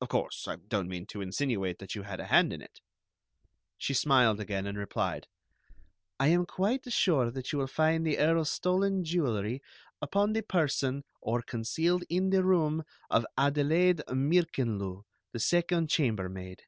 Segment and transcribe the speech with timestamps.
[0.00, 2.80] Of course, I don't mean to insinuate that you had a hand in it."
[3.76, 5.28] She smiled again, and replied:
[6.18, 9.62] "I am quite sure that you will find the Earl's stolen jewelry
[10.02, 16.64] upon the person or concealed in the room of Adelaide Meerckenloo, the second chambermaid.